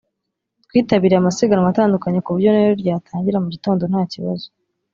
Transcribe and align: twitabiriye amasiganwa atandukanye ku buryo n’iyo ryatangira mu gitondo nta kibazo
twitabiriye 0.67 1.19
amasiganwa 1.19 1.67
atandukanye 1.69 2.19
ku 2.21 2.29
buryo 2.33 2.49
n’iyo 2.51 2.73
ryatangira 2.81 3.41
mu 3.43 3.49
gitondo 3.55 3.83
nta 3.91 4.01
kibazo 4.11 4.47